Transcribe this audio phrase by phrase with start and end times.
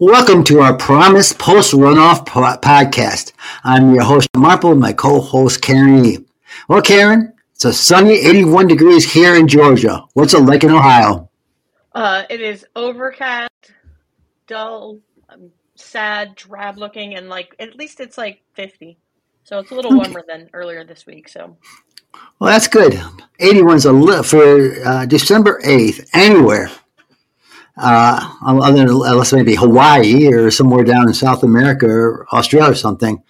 [0.00, 3.32] Welcome to our Promise Post Runoff podcast.
[3.62, 6.18] I'm your host, Marple, my co-host, Karen E.
[6.68, 10.02] Well, Karen, it's a sunny 81 degrees here in Georgia.
[10.14, 11.30] What's it like in Ohio?
[11.92, 13.72] Uh, it is overcast,
[14.48, 14.98] dull,
[15.28, 18.98] um, sad, drab looking, and like at least it's like 50.
[19.48, 21.26] So it's a little warmer than earlier this week.
[21.26, 21.56] So
[22.38, 23.00] well, that's good.
[23.40, 26.70] 81's a li- for uh, December 8th, anywhere.
[27.74, 32.74] Uh, other than unless maybe Hawaii or somewhere down in South America or Australia or
[32.74, 33.22] something,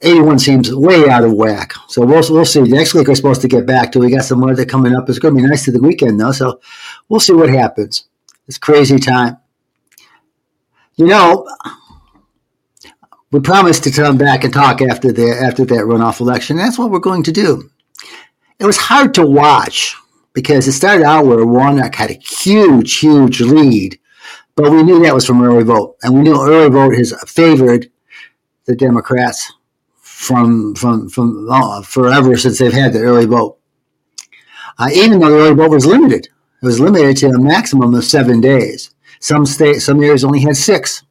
[0.00, 1.72] 81 seems way out of whack.
[1.86, 2.62] So we'll, we'll see.
[2.62, 4.00] Next week we're supposed to get back to.
[4.00, 5.08] We got some weather coming up.
[5.08, 6.32] It's going to be nice to the weekend though.
[6.32, 6.60] So
[7.08, 8.08] we'll see what happens.
[8.48, 9.36] It's crazy time.
[10.96, 11.48] You know,
[13.32, 16.56] we promised to come back and talk after the after that runoff election.
[16.56, 17.70] That's what we're going to do.
[18.58, 19.96] It was hard to watch
[20.34, 23.98] because it started out where Warnock had a huge, huge lead,
[24.54, 27.90] but we knew that was from early vote, and we knew early vote has favored
[28.66, 29.52] the Democrats
[29.96, 33.58] from from from oh, forever since they've had the early vote.
[34.78, 38.04] Uh, even though the early vote was limited, it was limited to a maximum of
[38.04, 38.94] seven days.
[39.20, 41.02] Some states, some areas only had six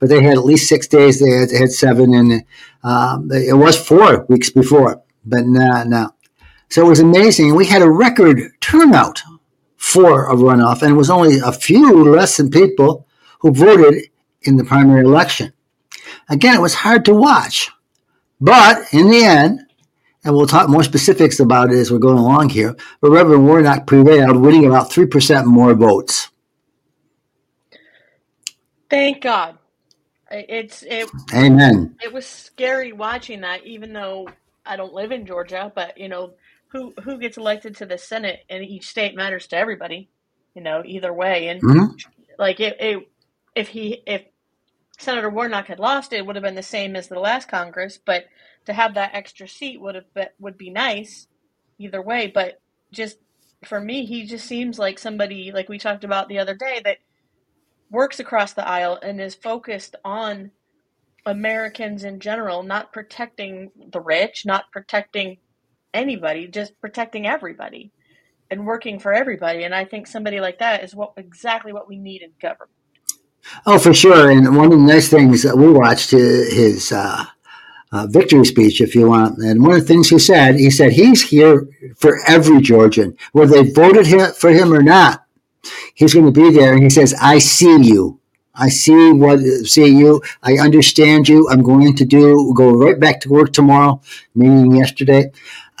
[0.00, 1.20] but they had at least six days.
[1.20, 2.44] They had, had seven, and
[2.82, 6.10] um, it was four weeks before, but no, no.
[6.70, 7.54] So it was amazing.
[7.54, 9.22] We had a record turnout
[9.76, 13.06] for a runoff, and it was only a few less than people
[13.40, 14.04] who voted
[14.42, 15.52] in the primary election.
[16.28, 17.70] Again, it was hard to watch,
[18.40, 19.60] but in the end,
[20.24, 23.86] and we'll talk more specifics about it as we're going along here, but Reverend Warnock
[23.86, 26.30] prevailed, winning about 3% more votes.
[28.88, 29.56] Thank God.
[30.30, 31.10] It's it.
[31.34, 31.96] Amen.
[32.02, 34.28] It was scary watching that, even though
[34.64, 35.72] I don't live in Georgia.
[35.74, 36.34] But you know,
[36.68, 40.08] who who gets elected to the Senate in each state matters to everybody.
[40.54, 41.94] You know, either way, and mm-hmm.
[42.38, 43.08] like it, it,
[43.54, 44.22] if he if
[44.98, 47.98] Senator Warnock had lost, it would have been the same as the last Congress.
[48.04, 48.26] But
[48.66, 51.26] to have that extra seat would have been, would be nice,
[51.78, 52.26] either way.
[52.28, 52.60] But
[52.92, 53.18] just
[53.64, 56.98] for me, he just seems like somebody like we talked about the other day that
[57.90, 60.50] works across the aisle and is focused on
[61.26, 65.38] Americans in general, not protecting the rich, not protecting
[65.92, 67.92] anybody, just protecting everybody
[68.50, 69.64] and working for everybody.
[69.64, 72.70] And I think somebody like that is what exactly what we need in government.
[73.66, 74.30] Oh, for sure.
[74.30, 77.24] And one of the nice things that we watched his uh,
[77.92, 79.38] uh, victory speech, if you want.
[79.38, 83.62] And one of the things he said, he said he's here for every Georgian, whether
[83.62, 85.24] they voted for him or not
[85.94, 88.20] he's going to be there and he says i see you.
[88.54, 90.22] I see what see you.
[90.42, 91.48] I understand you.
[91.48, 94.00] I'm going to do go right back to work tomorrow
[94.34, 95.30] meaning yesterday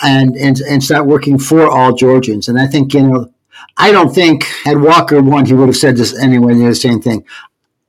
[0.02, 2.48] and and, and start working for all georgians.
[2.48, 3.32] And i think you know
[3.76, 7.24] i don't think had walker won he would have said this anyway the same thing.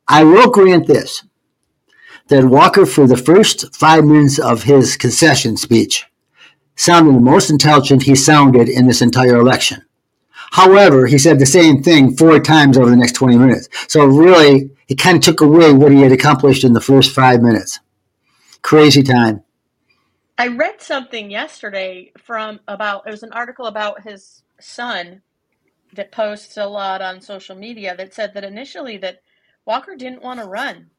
[0.08, 1.24] I will grant this
[2.28, 6.06] that walker for the first five minutes of his concession speech
[6.76, 9.84] sounded the most intelligent he sounded in this entire election
[10.52, 13.70] However, he said the same thing four times over the next 20 minutes.
[13.88, 17.42] So really, he kind of took away what he had accomplished in the first five
[17.42, 17.80] minutes.
[18.62, 19.44] Crazy time.
[20.38, 25.22] I read something yesterday from about, it was an article about his son
[25.94, 29.22] that posts a lot on social media that said that initially that
[29.66, 30.90] Walker didn't want to run.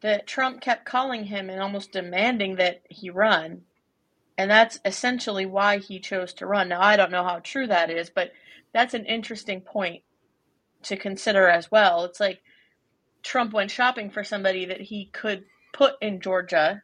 [0.00, 3.62] That Trump kept calling him and almost demanding that he run.
[4.38, 6.70] And that's essentially why he chose to run.
[6.70, 8.32] Now, I don't know how true that is, but
[8.72, 10.02] that's an interesting point
[10.84, 12.04] to consider as well.
[12.04, 12.40] It's like
[13.22, 16.82] Trump went shopping for somebody that he could put in Georgia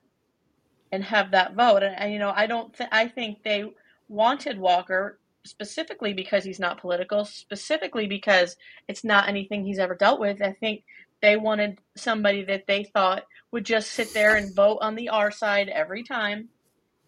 [0.93, 1.83] and have that vote.
[1.83, 2.73] And, and you know, I don't.
[2.75, 3.65] Th- I think they
[4.09, 8.57] wanted Walker specifically because he's not political, specifically because
[8.89, 10.43] it's not anything he's ever dealt with.
[10.43, 10.85] I think
[11.23, 15.31] they wanted somebody that they thought would just sit there and vote on the R
[15.31, 16.49] side every time.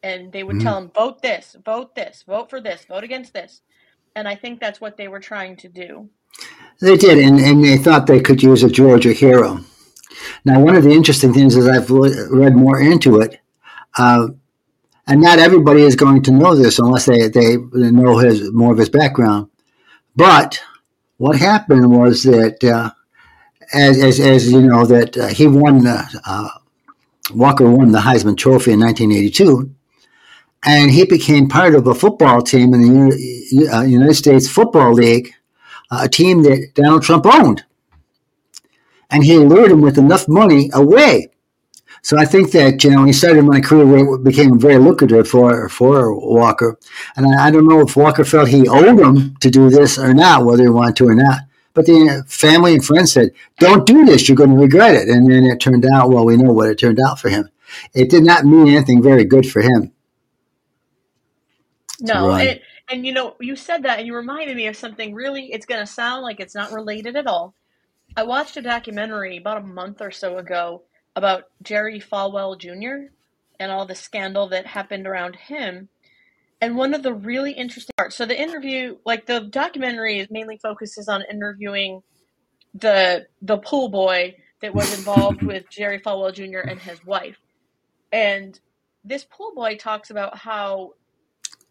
[0.02, 0.64] And they would mm-hmm.
[0.64, 3.62] tell him, vote this, vote this, vote for this, vote against this
[4.18, 6.08] and I think that's what they were trying to do.
[6.80, 9.60] They did, and, and they thought they could use a Georgia hero.
[10.44, 13.40] Now, one of the interesting things is I've read more into it,
[13.96, 14.28] uh,
[15.06, 18.78] and not everybody is going to know this unless they, they know his more of
[18.78, 19.50] his background.
[20.16, 20.60] But
[21.18, 22.90] what happened was that, uh,
[23.72, 26.48] as, as, as, you know, that uh, he won, uh,
[27.32, 29.74] Walker won the Heisman Trophy in 1982,
[30.64, 35.32] and he became part of a football team in the uh, United States Football League,
[35.90, 37.64] uh, a team that Donald Trump owned.
[39.10, 41.28] And he lured him with enough money away
[42.02, 45.28] So I think that you know when he started my career, it became very lucrative
[45.28, 46.78] for for Walker,
[47.16, 50.14] and I, I, don't know if Walker felt he owed him to do this or
[50.14, 51.40] not, whether he wanted to or not.
[51.74, 55.30] But the family and friends said, "Don't do this; you're going to regret it." And
[55.30, 56.24] then it turned out well.
[56.24, 57.50] We know what it turned out for him.
[57.94, 59.92] It did not mean anything very good for him.
[62.00, 65.14] No, and, and you know, you said that, and you reminded me of something.
[65.14, 67.54] Really, it's going to sound like it's not related at all.
[68.16, 70.82] I watched a documentary about a month or so ago
[71.16, 73.12] about Jerry Falwell Jr.
[73.58, 75.88] and all the scandal that happened around him.
[76.60, 81.08] And one of the really interesting parts, so the interview, like the documentary, mainly focuses
[81.08, 82.02] on interviewing
[82.74, 86.68] the the pool boy that was involved with Jerry Falwell Jr.
[86.68, 87.38] and his wife.
[88.12, 88.58] And
[89.04, 90.94] this pool boy talks about how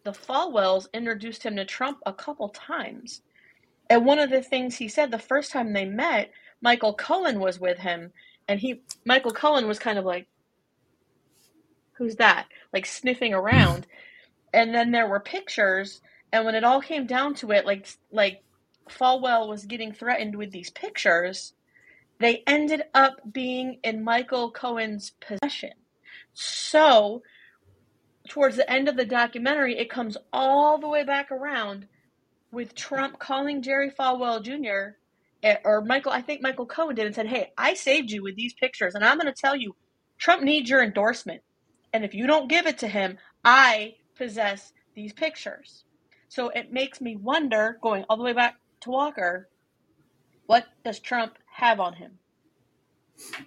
[0.07, 3.21] the Falwells introduced him to Trump a couple times.
[3.89, 6.31] And one of the things he said the first time they met,
[6.62, 8.13] Michael Cohen was with him,
[8.48, 10.27] and he Michael Cohen was kind of like,
[11.98, 13.86] "Who's that?" Like sniffing around,
[14.54, 16.00] and then there were pictures,
[16.31, 18.44] and when it all came down to it, like like
[18.89, 21.51] Falwell was getting threatened with these pictures,
[22.19, 25.74] they ended up being in Michael Cohen's possession.
[26.33, 27.24] So,
[28.29, 31.88] towards the end of the documentary, it comes all the way back around
[32.51, 34.97] with Trump calling Jerry Falwell Jr.
[35.44, 38.35] Eh, or Michael, I think Michael Cohen did, and said, Hey, I saved you with
[38.35, 39.75] these pictures, and I'm going to tell you,
[40.18, 41.41] Trump needs your endorsement.
[41.94, 45.83] And if you don't give it to him, I possess these pictures.
[46.27, 49.50] So it makes me wonder, going all the way back to Walker,
[50.47, 52.19] what does Trump have on him?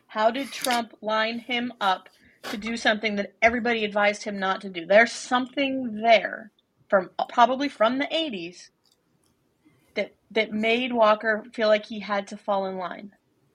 [0.07, 2.09] How did Trump line him up
[2.45, 4.87] to do something that everybody advised him not to do?
[4.87, 6.51] There's something there
[6.89, 8.71] from probably from the 80s
[9.95, 13.13] that that made Walker feel like he had to fall in line.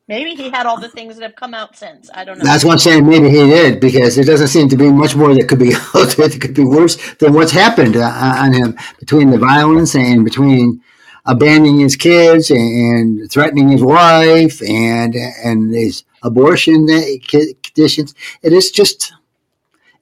[0.07, 2.11] Maybe he had all the things that have come out since.
[2.13, 2.43] I don't know.
[2.45, 3.07] That's what I'm saying.
[3.07, 6.37] Maybe he did because there doesn't seem to be much more that could be that
[6.39, 10.81] could be worse than what's happened uh, on him between the violence and between
[11.25, 16.87] abandoning his kids and threatening his wife and and his abortion
[17.27, 18.13] conditions.
[18.41, 19.13] It is just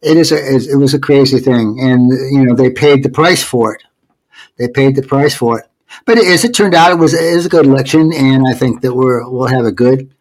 [0.01, 3.41] it is a, it was a crazy thing, and you know they paid the price
[3.43, 3.83] for it.
[4.57, 5.65] They paid the price for it.
[6.05, 8.81] But as it turned out, it was, it was a good election, and I think
[8.81, 10.13] that we're, we'll have a good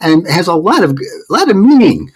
[0.00, 2.12] and has a lot of a lot of meaning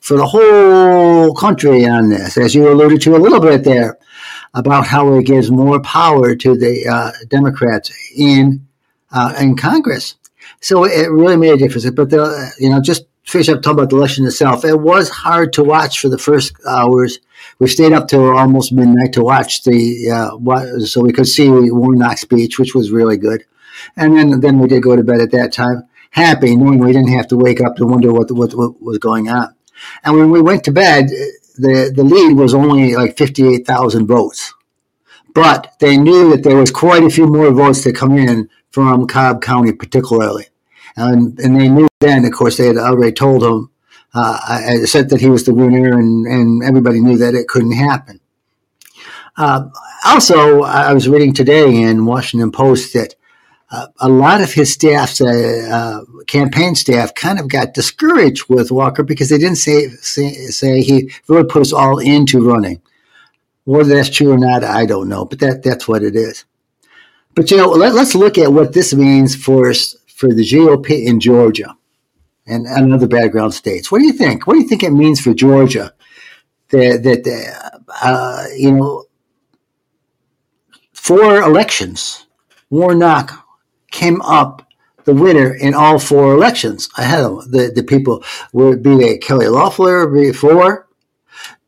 [0.00, 3.98] for the whole country on this, as you alluded to a little bit there
[4.54, 8.66] about how it gives more power to the uh, Democrats in
[9.10, 10.16] uh, in Congress.
[10.60, 11.88] So it really made a difference.
[11.90, 14.64] But the, you know, just finish up talking about the election itself.
[14.64, 17.18] It was hard to watch for the first hours
[17.58, 22.22] we stayed up till almost midnight to watch the uh, so we could see Warnock's
[22.22, 23.44] speech, which was really good.
[23.96, 27.12] And then then we did go to bed at that time, happy knowing we didn't
[27.12, 29.54] have to wake up to wonder what what, what was going on.
[30.04, 31.10] And when we went to bed,
[31.62, 34.52] the the lead was only like fifty eight thousand votes,
[35.34, 39.06] but they knew that there was quite a few more votes to come in from
[39.06, 40.46] Cobb County, particularly.
[40.96, 43.70] And, and they knew then, of course, they had already told him
[44.14, 47.72] uh, I said that he was the winner, and, and everybody knew that it couldn't
[47.72, 48.20] happen.
[49.36, 49.68] Uh,
[50.04, 53.14] also, I was reading today in Washington Post that
[53.72, 58.70] uh, a lot of his staff's uh, uh, campaign staff kind of got discouraged with
[58.70, 62.82] Walker because they didn't say, say, say he really put us all into running.
[63.64, 66.44] Whether that's true or not, I don't know, but that that's what it is.
[67.34, 69.72] But you know, let, us look at what this means for
[70.06, 71.74] for the GOP in Georgia
[72.46, 73.90] and, and other background states.
[73.90, 74.46] What do you think?
[74.46, 75.94] What do you think it means for Georgia
[76.68, 79.04] that, that uh, you know,
[80.92, 82.26] four elections,
[82.68, 83.42] Warnock
[83.92, 84.66] came up
[85.04, 89.48] the winner in all four elections ahead of the, the people, would be they Kelly
[89.48, 90.88] Loeffler before,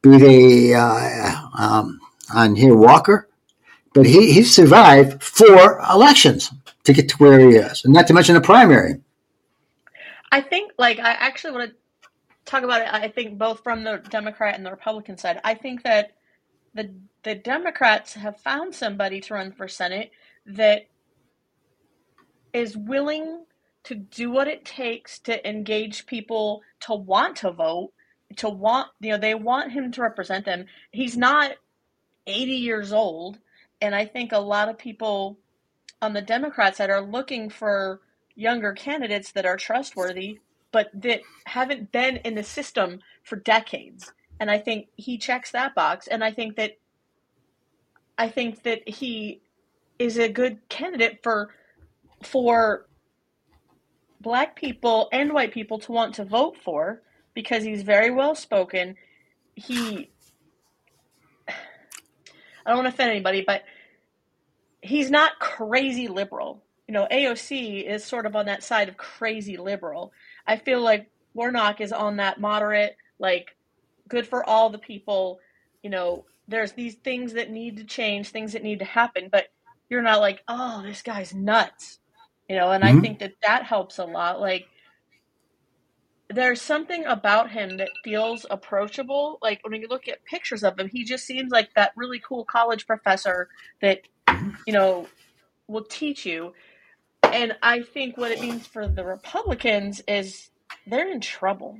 [0.02, 2.00] be they uh, um,
[2.35, 3.28] on here Walker,
[3.93, 6.52] but he, he survived four elections
[6.85, 9.00] to get to where he is, and not to mention the primary.
[10.31, 11.76] I think, like, I actually want to
[12.45, 12.88] talk about it.
[12.93, 15.40] I think both from the Democrat and the Republican side.
[15.45, 16.12] I think that
[16.75, 16.90] the
[17.23, 20.11] the Democrats have found somebody to run for Senate
[20.47, 20.87] that
[22.55, 23.45] is willing
[23.83, 27.93] to do what it takes to engage people to want to vote,
[28.37, 30.65] to want, you know, they want him to represent them.
[30.91, 31.53] He's not
[32.27, 33.39] 80 years old.
[33.83, 35.39] And I think a lot of people
[36.01, 38.01] on the Democrat side are looking for
[38.35, 40.39] younger candidates that are trustworthy,
[40.73, 44.13] but that haven't been in the system for decades.
[44.41, 46.07] And I think he checks that box.
[46.07, 46.79] And I think that
[48.17, 49.41] I think that he
[49.99, 51.51] is a good candidate for
[52.26, 52.87] for
[54.21, 57.02] black people and white people to want to vote for
[57.35, 58.97] because he's very well spoken.
[59.54, 60.11] He,
[61.49, 61.52] I
[62.66, 63.62] don't want to offend anybody, but
[64.81, 66.62] he's not crazy liberal.
[66.88, 70.12] You know, AOC is sort of on that side of crazy liberal.
[70.47, 73.57] I feel like Warnock is on that moderate, like,
[74.09, 75.40] good for all the people.
[75.83, 79.47] You know, there's these things that need to change, things that need to happen, but
[79.88, 81.99] you're not like, oh, this guy's nuts.
[82.49, 82.99] You know, and mm-hmm.
[82.99, 84.41] I think that that helps a lot.
[84.41, 84.67] Like,
[86.31, 89.39] there's something about him that feels approachable.
[89.43, 92.45] Like when you look at pictures of him, he just seems like that really cool
[92.45, 93.49] college professor
[93.81, 94.01] that
[94.67, 95.07] you know
[95.69, 96.53] will teach you.
[97.23, 100.51] And I think what it means for the Republicans is
[100.87, 101.79] they're in trouble.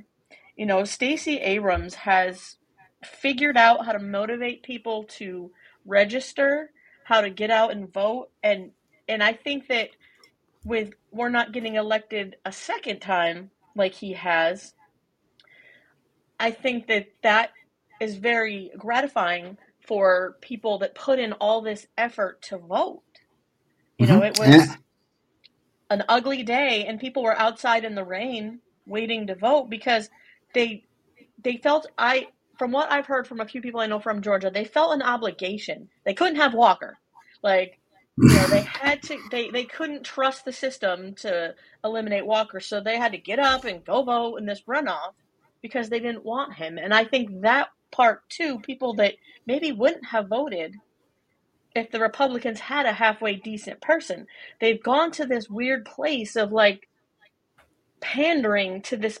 [0.55, 2.55] You know, Stacey Abrams has
[3.03, 5.51] figured out how to motivate people to
[5.85, 6.71] register,
[7.03, 8.71] how to get out and vote, and
[9.07, 9.89] and I think that
[10.65, 14.73] with we're not getting elected a second time like he has,
[16.39, 17.51] I think that that
[18.01, 23.03] is very gratifying for people that put in all this effort to vote.
[23.97, 24.15] You mm-hmm.
[24.19, 24.75] know, it was yeah.
[25.89, 30.09] an ugly day and people were outside in the rain waiting to vote because
[30.53, 30.85] they
[31.41, 34.49] they felt I from what I've heard from a few people I know from Georgia,
[34.49, 35.89] they felt an obligation.
[36.05, 36.97] They couldn't have Walker.
[37.43, 37.79] Like
[38.17, 41.53] they had to they, they couldn't trust the system to
[41.83, 45.13] eliminate Walker, so they had to get up and go vote in this runoff
[45.61, 46.77] because they didn't want him.
[46.77, 50.75] And I think that part too, people that maybe wouldn't have voted
[51.75, 54.27] if the Republicans had a halfway decent person.
[54.61, 56.87] They've gone to this weird place of like
[57.99, 59.19] pandering to this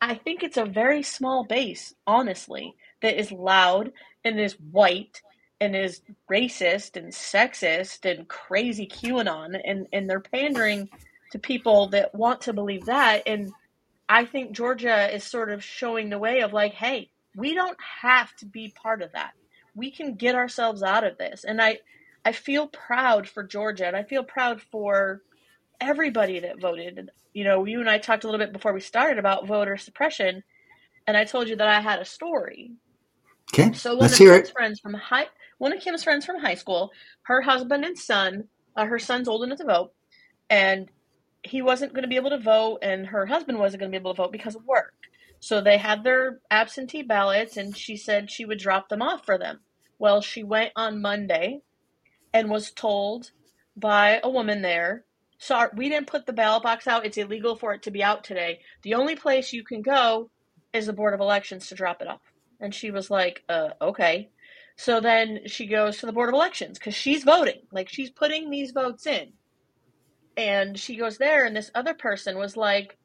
[0.00, 3.92] I think it's a very small base, honestly, that is loud
[4.24, 5.22] and is white
[5.60, 6.00] and is
[6.30, 10.88] racist and sexist and crazy QAnon and, and they're pandering
[11.32, 13.22] to people that want to believe that.
[13.26, 13.52] And
[14.08, 18.34] I think Georgia is sort of showing the way of like, hey, we don't have
[18.36, 19.32] to be part of that.
[19.74, 21.44] We can get ourselves out of this.
[21.44, 21.78] And I
[22.24, 25.22] I feel proud for Georgia and I feel proud for
[25.80, 27.10] everybody that voted.
[27.32, 30.42] You know, you and I talked a little bit before we started about voter suppression,
[31.06, 32.72] and I told you that I had a story.
[33.54, 34.52] Okay, so one let's of hear it.
[34.52, 35.26] friends from high,
[35.60, 36.90] one of Kim's friends from high school,
[37.22, 39.92] her husband and son, uh, her son's old enough to vote,
[40.48, 40.90] and
[41.42, 44.00] he wasn't going to be able to vote, and her husband wasn't going to be
[44.00, 44.94] able to vote because of work.
[45.38, 49.38] So they had their absentee ballots, and she said she would drop them off for
[49.38, 49.60] them.
[49.98, 51.60] Well, she went on Monday
[52.32, 53.30] and was told
[53.76, 55.04] by a woman there
[55.40, 57.04] sorry, we didn't put the ballot box out.
[57.04, 58.60] It's illegal for it to be out today.
[58.82, 60.30] The only place you can go
[60.72, 62.20] is the Board of Elections to drop it off.
[62.60, 64.28] And she was like, uh, okay.
[64.80, 67.60] So then she goes to the Board of Elections because she's voting.
[67.70, 69.34] Like she's putting these votes in.
[70.38, 72.96] And she goes there, and this other person was like,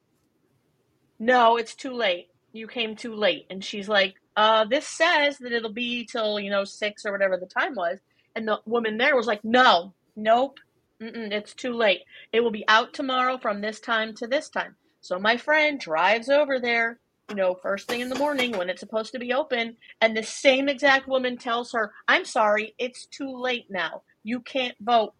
[1.19, 2.27] no, it's too late.
[2.53, 3.47] You came too late.
[3.49, 7.35] And she's like, uh, this says that it'll be till, you know, six or whatever
[7.35, 7.99] the time was.
[8.37, 10.59] And the woman there was like, no, nope,
[11.01, 12.03] it's too late.
[12.31, 14.77] It will be out tomorrow from this time to this time.
[15.01, 18.79] So my friend drives over there, you know, first thing in the morning when it's
[18.79, 23.35] supposed to be open, and the same exact woman tells her, I'm sorry, it's too
[23.35, 24.03] late now.
[24.23, 25.13] You can't vote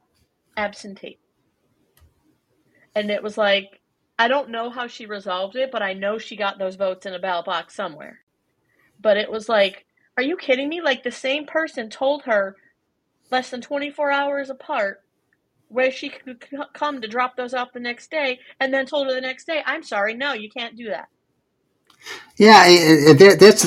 [0.56, 1.20] absentee.
[2.96, 3.82] And it was like,
[4.18, 7.14] I don't know how she resolved it, but I know she got those votes in
[7.14, 8.20] a ballot box somewhere.
[9.02, 9.86] But it was like,
[10.16, 10.82] are you kidding me?
[10.82, 12.56] Like the same person told her
[13.32, 15.02] less than 24 hours apart
[15.68, 19.14] where she could come to drop those off the next day and then told her
[19.14, 21.10] the next day, I'm sorry, no, you can't do that.
[22.38, 23.66] Yeah, it, that's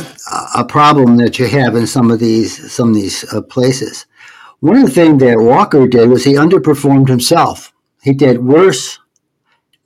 [0.54, 4.06] a problem that you have in some of these some of these uh, places.
[4.60, 7.72] One of the things that Walker did was he underperformed himself.
[8.02, 8.98] He did worse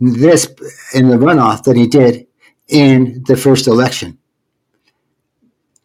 [0.00, 0.52] this
[0.94, 2.26] in the runoff than he did
[2.68, 4.18] in the first election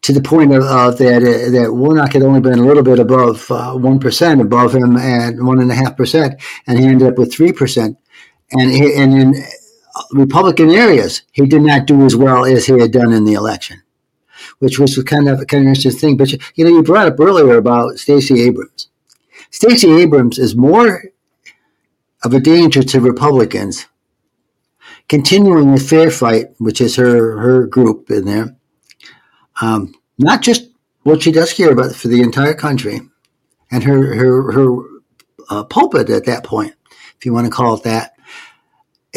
[0.08, 3.52] to the point of that uh, that Warnock had only been a little bit above
[3.52, 4.00] uh, one
[4.40, 7.98] above him at one and a half percent, and he ended up with three percent.
[8.52, 9.44] And and in
[10.12, 13.82] Republican areas, he did not do as well as he had done in the election,
[14.60, 16.18] which was kind of kind of interesting thing.
[16.18, 18.90] But you, you know, you brought up earlier about Stacey Abrams.
[19.52, 21.04] Stacey Abrams is more
[22.24, 23.88] of a danger to Republicans.
[25.08, 28.56] Continuing the Fair Fight, which is her her group in there,
[29.62, 30.70] um, not just
[31.04, 33.00] what she does here, but for the entire country.
[33.72, 34.78] And her her her
[35.50, 36.74] uh, pulpit at that point,
[37.18, 38.17] if you want to call it that,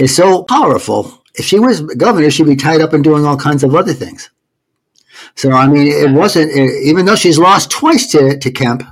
[0.00, 1.22] is so powerful.
[1.34, 4.30] If she was governor, she'd be tied up in doing all kinds of other things.
[5.34, 8.82] So I mean, it wasn't even though she's lost twice to, to Kemp.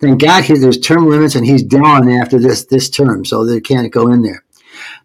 [0.00, 3.92] thank God, there's term limits, and he's done after this this term, so they can't
[3.92, 4.44] go in there.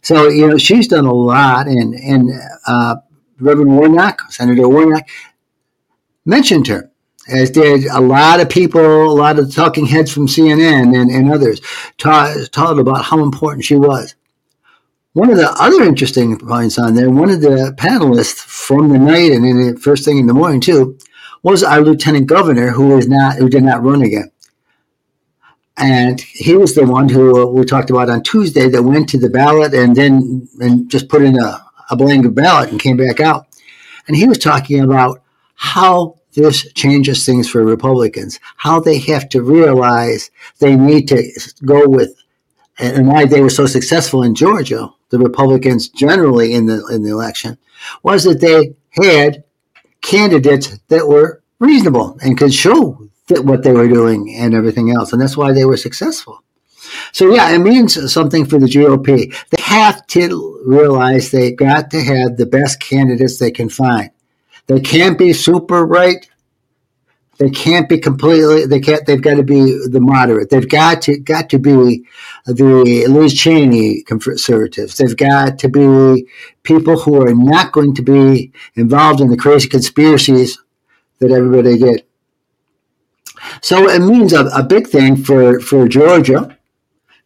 [0.01, 2.29] So you know, she's done a lot, and and
[2.67, 2.97] uh,
[3.39, 5.07] Reverend Warnock, Senator Warnock,
[6.25, 6.91] mentioned her,
[7.27, 11.31] as did a lot of people, a lot of talking heads from CNN and, and
[11.31, 11.61] others,
[11.97, 14.15] talked about how important she was.
[15.19, 19.33] One of the other interesting points on there, one of the panelists from the night
[19.33, 20.97] and in the first thing in the morning too,
[21.43, 24.31] was our lieutenant governor, who is not who did not run again.
[25.75, 29.19] And he was the one who uh, we talked about on Tuesday that went to
[29.19, 33.19] the ballot and then and just put in a, a blank ballot and came back
[33.19, 33.45] out.
[34.07, 35.21] And he was talking about
[35.55, 41.21] how this changes things for Republicans, how they have to realize they need to
[41.65, 42.15] go with,
[42.79, 47.11] and why they were so successful in Georgia, the Republicans generally in the in the
[47.11, 47.57] election,
[48.03, 49.43] was that they had
[50.01, 55.13] candidates that were reasonable and could show that what they were doing and everything else.
[55.13, 56.43] And that's why they were successful.
[57.11, 59.33] So, yeah, it means something for the GOP.
[59.49, 64.09] They have to realize they got to have the best candidates they can find.
[64.67, 66.27] They can't be super right.
[67.39, 68.65] They can't be completely.
[68.65, 69.05] They can't.
[69.05, 70.49] They've got to be the moderate.
[70.49, 72.05] They've got to got to be
[72.45, 74.97] the Liz Cheney conservatives.
[74.97, 76.27] They've got to be
[76.63, 80.61] people who are not going to be involved in the crazy conspiracies
[81.19, 82.03] that everybody did.
[83.61, 86.57] So it means a, a big thing for, for Georgia,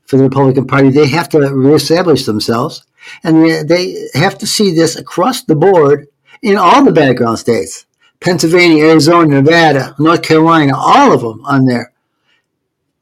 [0.05, 0.91] for the Republican Party.
[0.91, 2.85] They have to reestablish themselves,
[3.23, 6.07] and they have to see this across the board
[6.43, 7.87] in all the background states
[8.23, 11.91] Pennsylvania, Arizona, Nevada, North Carolina, all of them on there.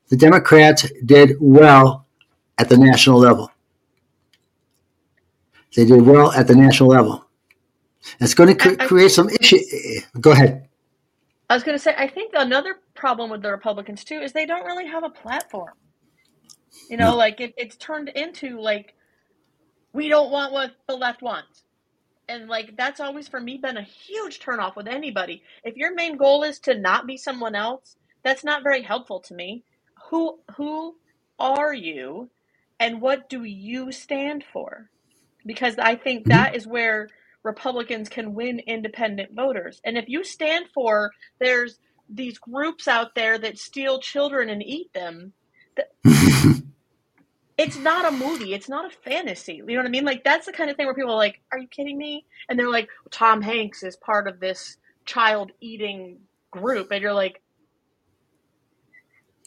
[0.09, 2.07] The Democrats did well
[2.57, 3.51] at the national level.
[5.75, 7.25] They did well at the national level.
[8.19, 9.59] It's going to cre- create some issue.
[10.19, 10.67] Go ahead.
[11.49, 14.47] I was going to say, I think another problem with the Republicans too is they
[14.47, 15.73] don't really have a platform.
[16.89, 17.15] You know, no.
[17.15, 18.95] like it, it's turned into like
[19.93, 21.63] we don't want what the left wants.
[22.31, 25.43] And like that's always for me been a huge turnoff with anybody.
[25.65, 29.33] If your main goal is to not be someone else, that's not very helpful to
[29.33, 29.63] me.
[30.09, 30.95] Who who
[31.37, 32.29] are you
[32.79, 34.89] and what do you stand for?
[35.45, 36.29] Because I think mm-hmm.
[36.29, 37.09] that is where
[37.43, 39.81] Republicans can win independent voters.
[39.83, 44.93] And if you stand for there's these groups out there that steal children and eat
[44.93, 45.33] them,
[47.61, 48.53] it's not a movie.
[48.53, 49.55] It's not a fantasy.
[49.55, 50.03] You know what I mean?
[50.03, 52.57] Like that's the kind of thing where people are like, "Are you kidding me?" And
[52.57, 56.19] they're like, "Tom Hanks is part of this child eating
[56.49, 57.41] group," and you're like,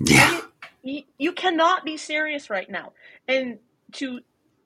[0.00, 0.40] "Yeah."
[0.86, 2.92] You, you cannot be serious right now.
[3.26, 3.58] And
[3.92, 4.20] to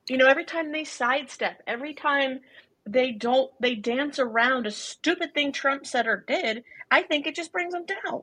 [0.09, 2.41] you know, every time they sidestep, every time
[2.87, 7.37] they don't they dance around a stupid thing Trump said or did, I think it
[7.37, 8.23] just brings them down.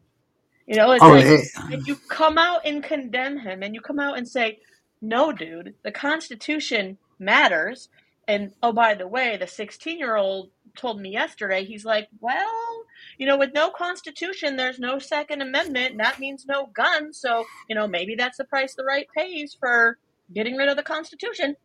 [0.68, 3.82] You know, it's oh, like it, if you come out and condemn him and you
[3.82, 4.60] come out and say,
[5.02, 7.90] No, dude, the Constitution matters.
[8.28, 12.86] And oh by the way, the sixteen year old told me yesterday, he's like, Well,
[13.18, 17.46] you know, with no constitution there's no second amendment, and that means no guns, so,
[17.70, 19.98] you know, maybe that's the price the right pays for
[20.34, 21.56] getting rid of the Constitution.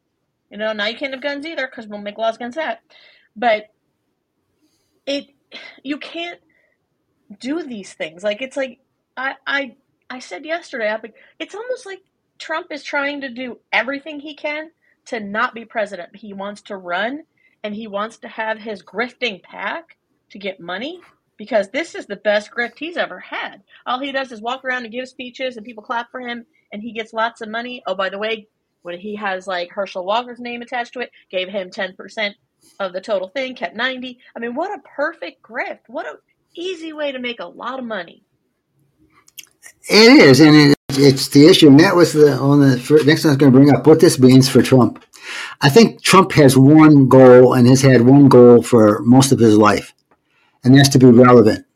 [0.51, 2.81] You know, now you can't have guns either because we'll make laws against that.
[3.37, 3.67] But
[5.07, 5.29] it,
[5.83, 6.41] you can't
[7.39, 8.23] do these things.
[8.23, 8.81] Like it's like
[9.17, 9.77] I I
[10.09, 10.89] I said yesterday.
[10.89, 12.01] I'm like it's almost like
[12.41, 14.71] Trump is trying to do everything he can
[15.07, 16.17] to not be president.
[16.17, 17.25] He wants to run
[17.63, 19.97] and he wants to have his grifting pack
[20.31, 21.01] to get money
[21.37, 23.63] because this is the best grift he's ever had.
[23.87, 26.83] All he does is walk around and give speeches and people clap for him and
[26.83, 27.83] he gets lots of money.
[27.87, 28.49] Oh, by the way,
[28.83, 32.35] when he has like Herschel Walker's name attached to it, gave him 10%
[32.79, 34.19] of the total thing, kept 90.
[34.35, 35.81] I mean, what a perfect grift.
[35.89, 36.17] What a
[36.55, 38.25] easy way to make a lot of money.
[39.89, 41.69] It is, and it, it's the issue.
[41.69, 43.87] And that was the on the first, next one I was going to bring up
[43.87, 45.05] what this means for Trump.
[45.61, 49.57] I think Trump has one goal and has had one goal for most of his
[49.57, 49.95] life,
[50.65, 51.67] and that's to be relevant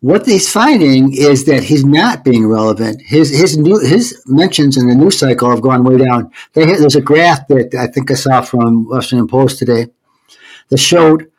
[0.00, 3.02] what he's finding is that he's not being relevant.
[3.02, 6.30] His his new his mentions in the news cycle have gone way down.
[6.52, 9.88] They, there's a graph that I think I saw from Washington Post today
[10.68, 11.30] that showed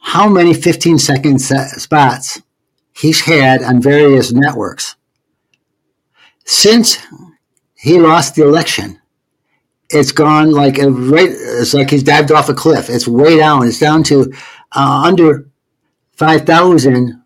[0.00, 2.42] how many 15 second spots
[2.94, 4.96] he's had on various networks
[6.44, 6.98] since
[7.74, 8.98] he lost the election.
[9.90, 11.28] It's gone like a right.
[11.28, 12.88] It's like he's dived off a cliff.
[12.88, 13.66] It's way down.
[13.66, 14.32] It's down to
[14.72, 15.50] uh, under
[16.12, 17.22] five thousand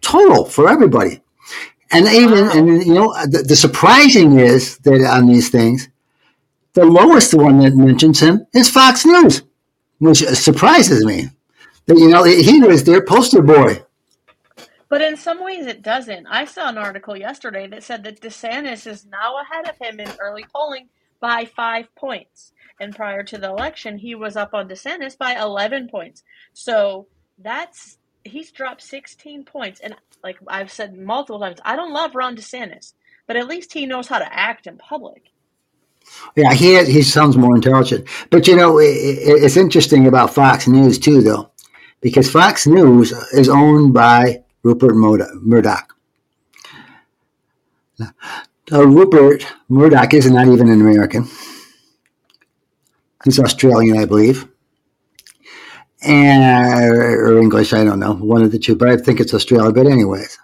[0.00, 1.20] total for everybody.
[1.90, 2.52] And even, wow.
[2.52, 5.88] and you know, the, the, surprising is that on these things,
[6.74, 9.42] the lowest one that mentions him is Fox News,
[9.98, 11.28] which surprises me.
[11.86, 13.82] That, you know, he was their poster boy.
[14.88, 16.26] But in some ways, it doesn't.
[16.26, 20.10] I saw an article yesterday that said that DeSantis is now ahead of him in
[20.18, 20.88] early polling
[21.20, 22.52] by five points.
[22.80, 26.22] And prior to the election, he was up on DeSantis by 11 points.
[26.54, 27.06] So
[27.38, 29.80] that's, he's dropped 16 points.
[29.80, 32.94] And like I've said multiple times, I don't love Ron DeSantis,
[33.26, 35.32] but at least he knows how to act in public.
[36.36, 38.08] Yeah, he he sounds more intelligent.
[38.30, 41.50] But you know, it, it's interesting about Fox News too, though,
[42.00, 45.94] because Fox News is owned by Rupert Murdoch.
[48.70, 51.26] Uh, Rupert Murdoch is not even an American.
[53.24, 54.46] He's Australian, I believe.
[56.02, 59.72] And, or English, I don't know, one of the two, but I think it's Australia.
[59.72, 60.38] But, anyways.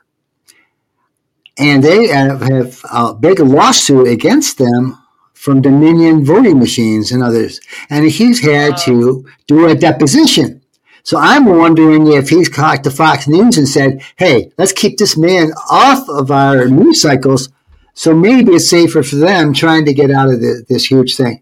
[1.56, 4.98] And they have, have a big lawsuit against them
[5.34, 7.60] from Dominion voting machines and others.
[7.90, 10.63] And he's had to do a deposition.
[11.04, 15.16] So I'm wondering if he's talked to Fox News and said, hey, let's keep this
[15.16, 17.50] man off of our news cycles
[17.94, 21.40] so maybe it's safer for them trying to get out of the, this huge thing.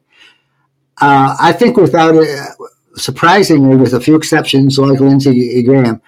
[1.01, 2.29] Uh, I think without it,
[2.95, 6.03] surprisingly, with a few exceptions like Lindsey Graham,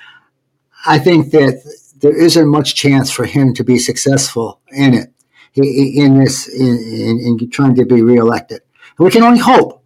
[0.87, 1.63] I think that
[1.97, 5.13] there isn't much chance for him to be successful in it,
[5.55, 8.61] in this, in, in, in trying to be reelected.
[8.99, 9.83] We can only hope.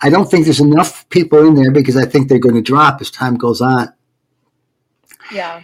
[0.00, 3.00] I don't think there's enough people in there because I think they're going to drop
[3.00, 3.92] as time goes on.
[5.32, 5.62] Yeah.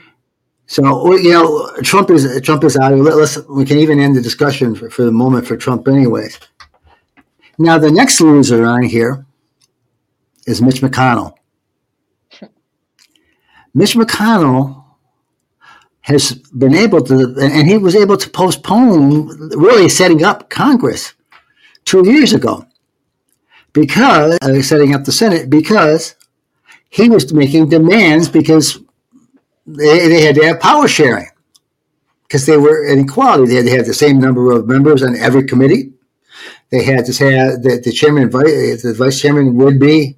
[0.67, 2.95] So you know, Trump is Trump is out.
[2.95, 6.39] Let's we can even end the discussion for, for the moment for Trump, anyways.
[7.59, 9.27] Now the next loser on here
[10.47, 11.35] is Mitch McConnell.
[13.75, 14.83] Mitch McConnell
[16.01, 21.13] has been able to, and he was able to postpone really setting up Congress
[21.85, 22.67] two years ago
[23.73, 26.15] because uh, setting up the Senate because
[26.89, 28.79] he was making demands because
[29.67, 31.29] they, they had to have power sharing
[32.23, 33.47] because they were an equality.
[33.47, 35.93] They had to have the same number of members on every committee.
[36.71, 40.17] They had to have that the chairman, the vice chairman would be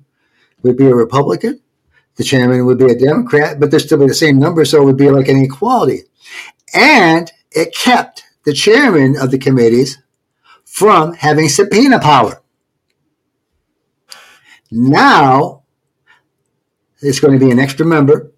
[0.63, 1.61] would be a Republican.
[2.17, 4.85] The chairman would be a Democrat, but there still be the same number, so it
[4.85, 6.03] would be like an equality.
[6.73, 9.99] And it kept the chairman of the committees
[10.65, 12.41] from having subpoena power.
[14.77, 15.63] Now,
[17.01, 18.33] it's going to be an extra member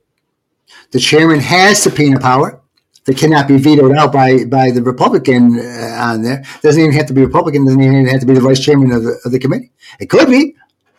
[0.90, 2.60] the chairman has subpoena power
[3.04, 6.44] that cannot be vetoed out by, by the Republican uh, on there.
[6.62, 7.64] Doesn't even have to be Republican.
[7.64, 9.72] Doesn't even have to be the vice chairman of the, of the committee.
[10.00, 10.56] It could be.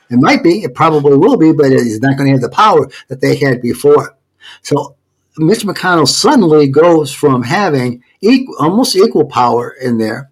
[0.10, 0.64] It might be.
[0.64, 3.62] It probably will be, but it's not going to have the power that they had
[3.62, 4.18] before.
[4.62, 4.96] So
[5.38, 10.32] Mitch McConnell suddenly goes from having equal, almost equal power in there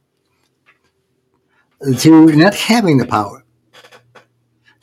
[2.00, 3.44] to not having the power.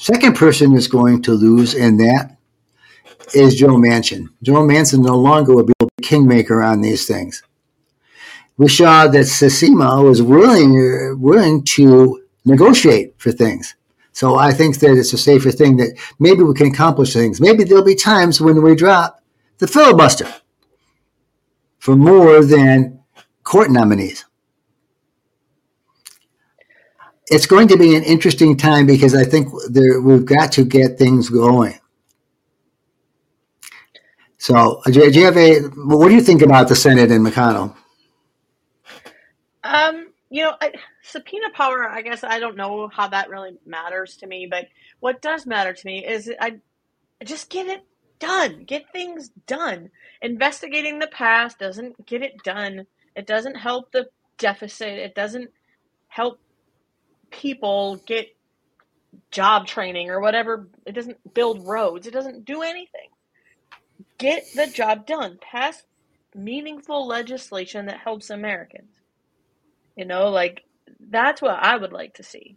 [0.03, 2.37] Second person is going to lose in that
[3.37, 4.27] is Joe Manchin.
[4.43, 7.45] Joe Manchin no longer will be a kingmaker on these things.
[8.57, 10.73] We saw that Sinema was willing
[11.21, 13.77] willing to negotiate for things.
[14.11, 17.41] So I think that it's a safer thing that maybe we can accomplish things.
[17.41, 19.23] Maybe there'll be times when we drop
[19.59, 20.27] the filibuster
[21.79, 22.99] for more than
[23.45, 24.25] court nominees.
[27.29, 30.99] It's going to be an interesting time because I think there, we've got to get
[30.99, 31.79] things going.
[34.39, 35.61] So, do you have a?
[35.61, 37.77] What do you think about the Senate and McConnell?
[39.63, 41.89] Um, you know, I, subpoena power.
[41.89, 44.67] I guess I don't know how that really matters to me, but
[44.99, 46.59] what does matter to me is I
[47.25, 47.85] just get it
[48.19, 48.65] done.
[48.65, 49.91] Get things done.
[50.23, 52.87] Investigating the past doesn't get it done.
[53.15, 54.09] It doesn't help the
[54.39, 54.99] deficit.
[54.99, 55.51] It doesn't
[56.09, 56.41] help
[57.33, 58.29] people get
[59.31, 60.68] job training or whatever.
[60.87, 62.07] It doesn't build roads.
[62.07, 63.09] It doesn't do anything
[64.23, 65.38] get the job done.
[65.40, 65.83] Pass
[66.35, 68.90] meaningful legislation that helps Americans.
[69.97, 70.64] You know, like
[71.01, 72.57] that's what I would like to see.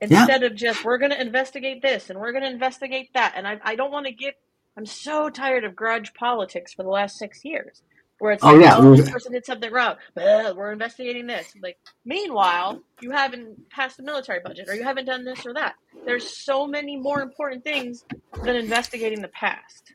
[0.00, 0.46] Instead yeah.
[0.46, 3.58] of just we're going to investigate this and we're going to investigate that, and I,
[3.64, 4.34] I don't want to get.
[4.76, 7.82] I'm so tired of grudge politics for the last six years,
[8.18, 8.76] where it's oh, like, yeah.
[8.78, 11.54] oh, this person did something wrong, but we're investigating this.
[11.62, 15.74] Like, meanwhile, you haven't passed the military budget, or you haven't done this or that.
[16.04, 18.04] There's so many more important things
[18.42, 19.94] than investigating the past.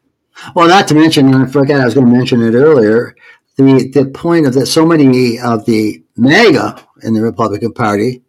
[0.56, 3.16] Well, not to mention, I forgot I was going to mention it earlier.
[3.58, 8.22] The the point of that so many of the MAGA in the Republican Party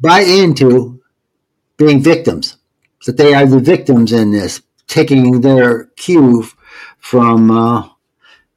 [0.00, 1.00] buy into
[1.76, 2.56] being victims,
[3.06, 6.44] that they are the victims in this, taking their cue
[6.98, 7.88] from uh,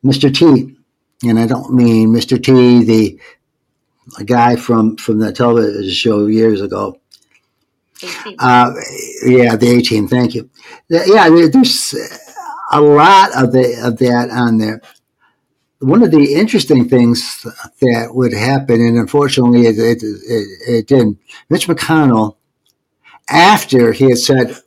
[0.03, 0.33] Mr.
[0.33, 0.75] T.
[1.27, 2.41] And I don't mean Mr.
[2.43, 3.19] T, the
[4.19, 6.99] a guy from from the television show years ago.
[8.39, 8.73] Uh,
[9.25, 10.07] yeah, the A team.
[10.07, 10.49] Thank you.
[10.89, 11.95] Yeah, there's
[12.71, 14.81] a lot of the of that on there.
[15.81, 17.45] one of the interesting things
[17.81, 22.37] that would happen, and unfortunately it, it, it, it didn't, Mitch McConnell,
[23.29, 24.57] after he had said,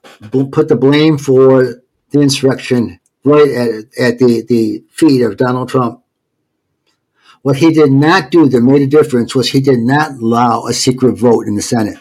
[0.53, 6.03] put the blame for the insurrection right at, at the, the feet of Donald Trump,
[7.43, 10.73] what he did not do that made a difference was he did not allow a
[10.73, 11.99] secret vote in the Senate.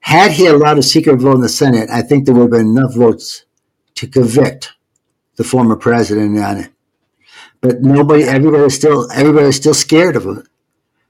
[0.00, 2.76] Had he allowed a secret vote in the Senate, I think there would have been
[2.76, 3.44] enough votes
[3.96, 4.74] to convict
[5.36, 6.70] the former president on it.
[7.60, 10.46] But nobody, everybody's still, everybody's still scared of him.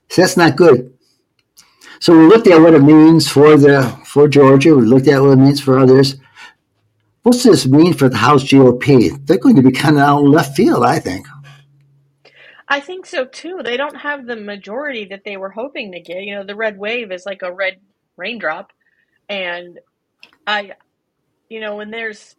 [0.09, 0.97] So that's not good.
[2.01, 4.75] So we looked at what it means for the for Georgia.
[4.75, 6.17] We looked at what it means for others.
[7.27, 9.27] What's this mean for the House GOP?
[9.27, 11.27] They're going to be kind of out left field, I think.
[12.69, 13.63] I think so too.
[13.65, 16.23] They don't have the majority that they were hoping to get.
[16.23, 17.81] You know, the red wave is like a red
[18.17, 18.71] raindrop
[19.29, 19.81] and
[20.47, 20.75] I,
[21.49, 22.37] you know, when there's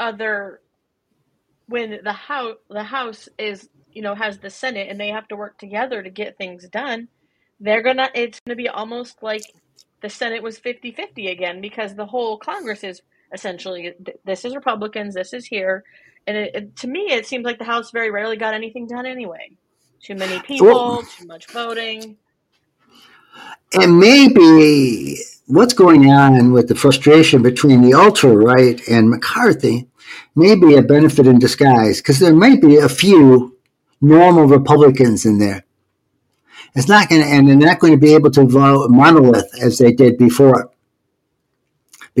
[0.00, 0.60] other,
[1.68, 5.36] when the house the house is you know has the Senate and they have to
[5.36, 7.06] work together to get things done,
[7.60, 9.44] they're gonna it's gonna be almost like
[10.02, 15.32] the Senate was 50-50 again because the whole Congress is essentially this is Republicans, this
[15.32, 15.84] is here,
[16.26, 19.06] and it, it, to me it seems like the House very rarely got anything done
[19.06, 19.50] anyway.
[20.02, 22.16] Too many people, well, too much voting.
[23.74, 25.16] And maybe
[25.46, 29.88] what's going on with the frustration between the ultra right and McCarthy
[30.34, 33.56] may be a benefit in disguise because there might be a few
[34.00, 35.64] normal Republicans in there.
[36.74, 39.78] It's not going to, and they're not going to be able to vote monolith as
[39.78, 40.70] they did before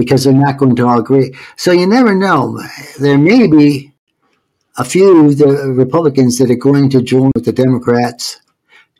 [0.00, 1.34] because they're not going to all agree.
[1.56, 2.60] So you never know.
[2.98, 3.92] There may be
[4.78, 8.40] a few the Republicans that are going to join with the Democrats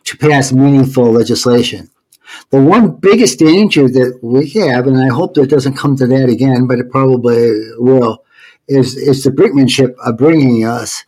[0.04, 1.90] to pass meaningful legislation.
[2.50, 6.28] The one biggest danger that we have, and I hope that doesn't come to that
[6.28, 8.24] again, but it probably will,
[8.68, 11.04] is, is the brinkmanship of bringing us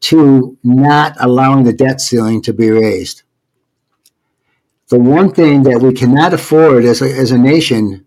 [0.00, 3.22] to not allowing the debt ceiling to be raised.
[4.88, 8.03] The one thing that we cannot afford as a, as a nation,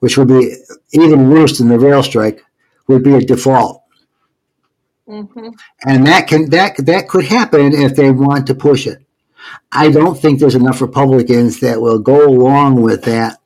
[0.00, 0.56] which would be
[0.92, 2.42] even worse than the rail strike,
[2.88, 3.82] would be a default.
[5.08, 5.50] Mm-hmm.
[5.84, 8.98] And that can that that could happen if they want to push it.
[9.70, 13.38] I don't think there's enough Republicans that will go along with that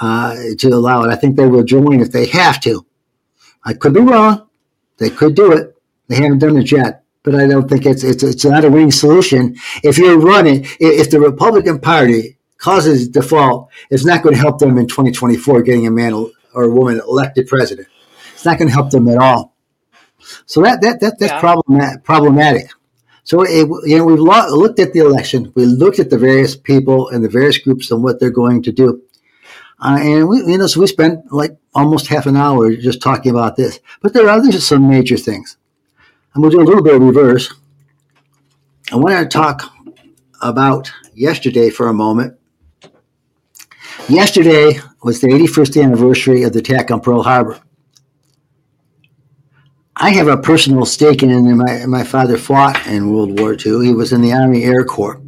[0.00, 1.10] uh, to allow it.
[1.10, 2.86] I think they will join if they have to.
[3.64, 4.48] I could be wrong.
[4.98, 5.76] They could do it.
[6.08, 8.92] They haven't done it yet, but I don't think it's it's it's not a winning
[8.92, 9.56] solution.
[9.82, 14.78] If you're running, if the Republican Party causes default, it's not going to help them
[14.78, 16.12] in 2024 getting a man
[16.54, 17.88] or a woman elected president.
[18.34, 19.56] It's not going to help them at all.
[20.46, 21.96] So that that, that that's yeah.
[22.04, 22.70] problematic.
[23.24, 25.52] So it, you know, we've looked at the election.
[25.54, 28.72] We looked at the various people and the various groups and what they're going to
[28.72, 29.02] do.
[29.80, 33.30] Uh, and we, you know, so we spent like almost half an hour just talking
[33.30, 33.78] about this.
[34.02, 35.56] But there are other some major things.
[36.34, 37.52] I'm going to do a little bit of reverse.
[38.92, 39.72] I want to talk
[40.42, 42.39] about yesterday for a moment.
[44.10, 47.60] Yesterday was the 81st anniversary of the attack on Pearl Harbor.
[49.94, 51.54] I have a personal stake in it.
[51.54, 53.86] My, my father fought in World War II.
[53.86, 55.22] He was in the Army Air Corps.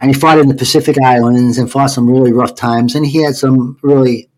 [0.00, 2.94] And he fought in the Pacific Islands and fought some really rough times.
[2.94, 4.30] And he had some really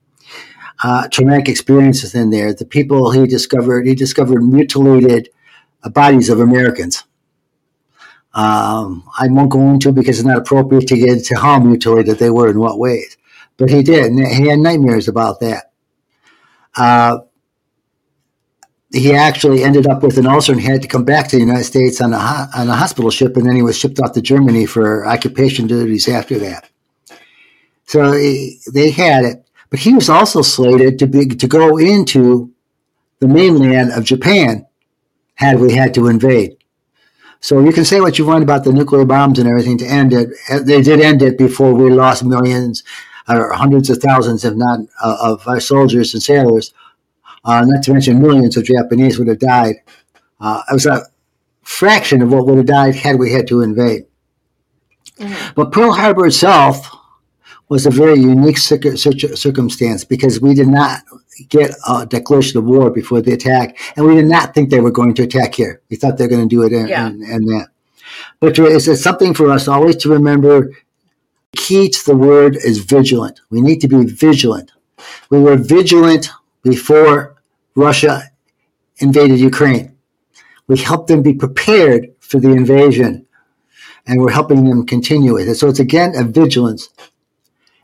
[0.83, 2.53] uh, traumatic experiences in there.
[2.53, 5.29] The people he discovered, he discovered mutilated
[5.85, 7.05] uh, bodies of Americans.
[8.35, 12.31] Um, I won't go into because it's not appropriate to get to how mutilated they
[12.31, 13.17] were in what ways.
[13.59, 15.73] But he did, and he had nightmares about that.
[16.77, 17.19] Uh,
[18.93, 21.65] he actually ended up with an ulcer and had to come back to the United
[21.65, 24.65] States on a on a hospital ship, and then he was shipped off to Germany
[24.65, 26.71] for occupation duties after that.
[27.85, 32.53] So he, they had it, but he was also slated to be to go into
[33.19, 34.67] the mainland of Japan
[35.35, 36.57] had we had to invade.
[37.41, 40.13] So you can say what you want about the nuclear bombs and everything to end
[40.13, 40.31] it.
[40.65, 42.83] They did end it before we lost millions
[43.29, 46.73] or hundreds of thousands, if not, uh, of our soldiers and sailors
[47.45, 49.77] uh, not to mention millions of Japanese would have died.
[50.41, 51.07] Uh, it was a
[51.63, 54.07] fraction of what would have died had we had to invade.
[55.19, 55.53] Mm-hmm.
[55.55, 56.95] But Pearl Harbor itself
[57.69, 61.03] was a very unique circumstance because we did not
[61.49, 64.91] get a declaration of war before the attack, and we did not think they were
[64.91, 65.81] going to attack here.
[65.91, 67.37] We thought they were going to do it in and yeah.
[67.59, 67.69] that.
[68.41, 70.71] But it's something for us always to remember.
[71.59, 73.41] Key to the word is vigilant.
[73.51, 74.71] We need to be vigilant.
[75.29, 76.31] We were vigilant
[76.63, 77.37] before
[77.75, 78.23] Russia
[78.99, 79.97] invaded Ukraine.
[80.69, 83.27] We helped them be prepared for the invasion,
[84.07, 85.57] and we're helping them continue with it.
[85.57, 86.89] So it's again a vigilance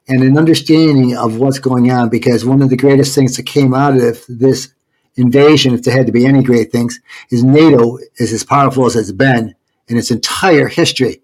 [0.06, 3.74] and an understanding of what's going on because one of the greatest things that came
[3.74, 4.72] out of this
[5.16, 8.94] invasion, if there had to be any great things, is NATO is as powerful as
[8.94, 9.56] it's been
[9.88, 11.23] in its entire history.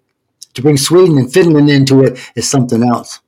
[0.53, 3.21] To bring Sweden and Finland into it is something else.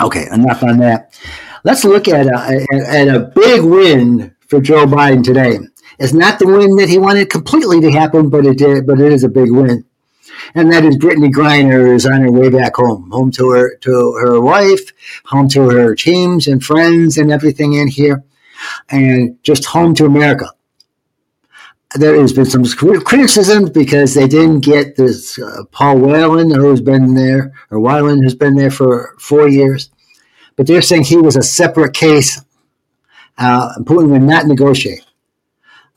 [0.00, 1.18] Okay, enough on that.
[1.64, 5.58] Let's look at a, at a big win for Joe Biden today.
[5.98, 8.86] It's not the win that he wanted completely to happen, but it did.
[8.86, 9.84] But it is a big win,
[10.54, 14.12] and that is Brittney Griner is on her way back home, home to her to
[14.20, 14.92] her wife,
[15.26, 18.24] home to her teams and friends and everything in here,
[18.88, 20.50] and just home to America.
[21.94, 27.14] There has been some criticism because they didn't get this uh, Paul Whelan, who's been
[27.14, 29.90] there, or Weiland, who's been there for four years,
[30.56, 32.40] but they're saying he was a separate case.
[33.36, 35.04] Uh, Putin would not negotiate.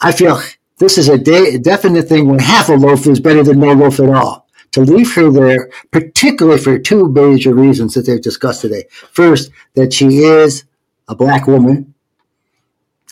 [0.02, 0.42] I feel
[0.80, 4.00] this is a de- definite thing when half a loaf is better than no loaf
[4.00, 4.48] at all.
[4.72, 8.84] To leave her there, particularly for two major reasons that they've discussed today.
[9.14, 10.66] First, that she is
[11.08, 11.94] a black woman,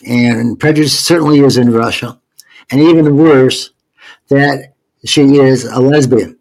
[0.06, 2.20] and prejudice certainly is in Russia.
[2.70, 3.70] And even worse,
[4.28, 4.74] that
[5.04, 6.38] she is a lesbian.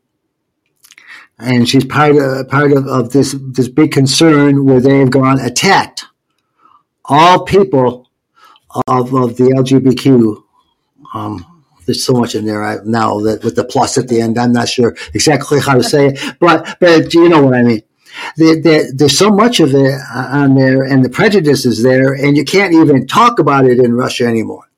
[1.39, 5.39] And she's part of, part of, of this, this big concern where they have gone
[5.39, 6.05] attacked
[7.05, 8.09] all people
[8.87, 10.43] of, of the LGBTQ.
[11.13, 14.53] Um, there's so much in there now that with the plus at the end, I'm
[14.53, 17.81] not sure exactly how to say it, but but you know what I mean.
[18.37, 22.37] The, the, there's so much of it on there, and the prejudice is there, and
[22.37, 24.69] you can't even talk about it in Russia anymore.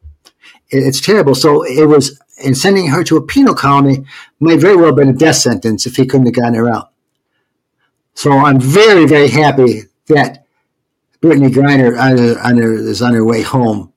[0.76, 1.36] It, it's terrible.
[1.36, 4.06] So it was, in sending her to a penal colony,
[4.40, 6.92] might very well have been a death sentence if he couldn't have gotten her out.
[8.14, 10.46] So I'm very, very happy that
[11.22, 11.92] Brittney Griner
[12.88, 13.92] is on her way home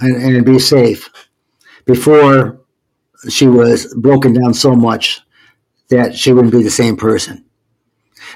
[0.00, 1.08] and, and be safe
[1.86, 2.60] before
[3.30, 5.22] she was broken down so much
[5.88, 7.45] that she wouldn't be the same person.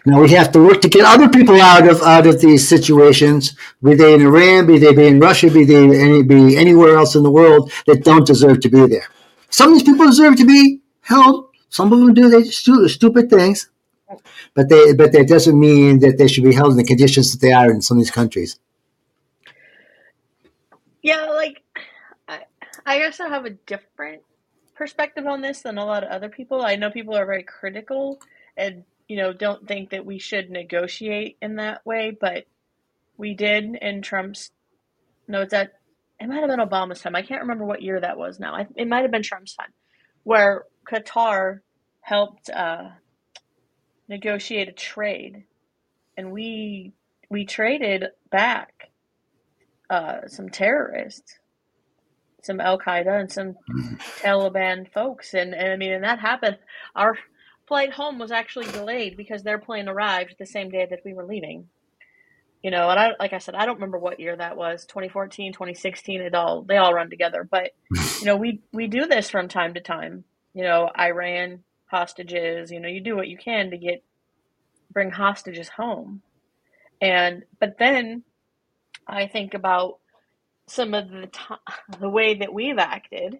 [0.07, 3.57] Now we have to work to get other people out of out of these situations,
[3.83, 7.14] be they in Iran, be they be in Russia, be they any, be anywhere else
[7.14, 9.09] in the world that don't deserve to be there.
[9.50, 11.48] Some of these people deserve to be held.
[11.68, 13.70] Some of them do they do stupid things
[14.55, 17.40] but they but that doesn't mean that they should be held in the conditions that
[17.40, 18.59] they are in some of these countries.
[21.03, 21.62] Yeah, like
[22.29, 22.40] I,
[22.87, 24.22] I I have a different
[24.74, 26.62] perspective on this than a lot of other people.
[26.62, 28.20] I know people are very critical
[28.57, 32.44] and you know don't think that we should negotiate in that way, but
[33.16, 34.52] we did in Trump's.
[35.26, 35.72] No, it's that
[36.20, 37.16] it might have been Obama's time.
[37.16, 38.54] I can't remember what year that was now.
[38.54, 39.72] I, it might have been Trump's time,
[40.22, 41.58] where Qatar
[42.00, 42.90] helped uh,
[44.06, 45.42] negotiate a trade,
[46.16, 46.92] and we
[47.28, 48.90] we traded back
[49.90, 51.36] uh, some terrorists,
[52.44, 53.56] some Al Qaeda, and some
[54.22, 56.58] Taliban folks, and, and I mean, and that happened.
[56.94, 57.18] Our
[57.70, 61.24] flight home was actually delayed because their plane arrived the same day that we were
[61.24, 61.68] leaving.
[62.64, 65.52] You know, and I like I said, I don't remember what year that was, 2014,
[65.52, 67.46] 2016, it all they all run together.
[67.48, 67.70] But
[68.18, 70.24] you know, we we do this from time to time.
[70.52, 72.72] You know, Iran hostages.
[72.72, 74.02] You know, you do what you can to get
[74.92, 76.22] bring hostages home.
[77.00, 78.24] And but then
[79.06, 80.00] I think about
[80.66, 83.38] some of the t- the way that we've acted.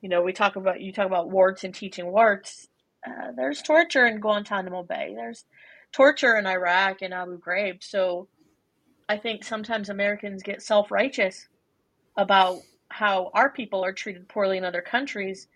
[0.00, 2.68] You know, we talk about you talk about warts and teaching warts.
[3.06, 5.12] Uh, there's torture in Guantanamo Bay.
[5.14, 5.44] There's
[5.92, 7.82] torture in Iraq and Abu Ghraib.
[7.82, 8.28] So
[9.08, 11.48] I think sometimes Americans get self righteous
[12.16, 15.48] about how our people are treated poorly in other countries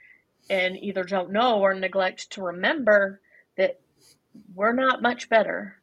[0.48, 3.20] and either don't know or neglect to remember
[3.56, 3.80] that
[4.54, 5.76] we're not much better.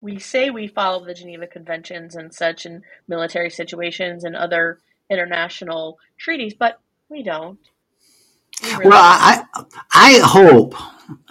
[0.00, 4.78] We say we follow the Geneva Conventions and such in military situations and other
[5.10, 7.58] international treaties, but we don't.
[8.62, 9.44] Well, I
[9.92, 10.74] I hope,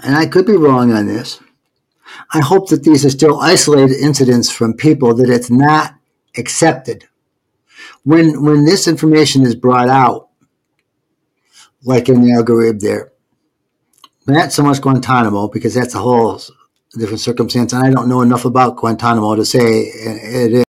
[0.04, 1.40] and I could be wrong on this.
[2.34, 5.96] I hope that these are still isolated incidents from people that it's not
[6.38, 7.08] accepted.
[8.04, 10.30] When when this information is brought out,
[11.84, 13.12] like in the Ghraib there,
[14.28, 16.40] not so much Guantanamo because that's a whole
[16.98, 20.66] different circumstance, and I don't know enough about Guantanamo to say it is.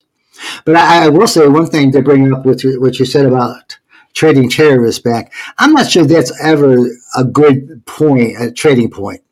[0.65, 3.78] But I, I will say one thing to bring up with what you said about
[4.15, 5.33] trading terrorists back.
[5.59, 9.23] I'm not sure that's ever a good point, a trading point,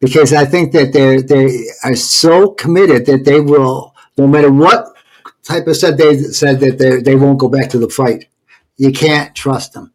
[0.00, 4.86] because I think that they they are so committed that they will, no matter what
[5.42, 8.28] type of said they said that they they won't go back to the fight.
[8.76, 9.92] You can't trust them